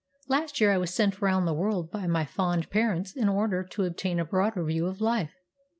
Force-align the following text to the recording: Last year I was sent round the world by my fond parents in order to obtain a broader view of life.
Last 0.27 0.59
year 0.59 0.71
I 0.71 0.79
was 0.79 0.91
sent 0.91 1.21
round 1.21 1.47
the 1.47 1.53
world 1.53 1.91
by 1.91 2.07
my 2.07 2.25
fond 2.25 2.71
parents 2.71 3.15
in 3.15 3.29
order 3.29 3.63
to 3.63 3.83
obtain 3.83 4.19
a 4.19 4.25
broader 4.25 4.63
view 4.63 4.87
of 4.87 4.99
life. 4.99 5.35